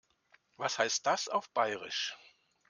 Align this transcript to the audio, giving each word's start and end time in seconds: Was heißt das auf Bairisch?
Was 0.57 0.79
heißt 0.79 1.05
das 1.05 1.27
auf 1.27 1.47
Bairisch? 1.51 2.17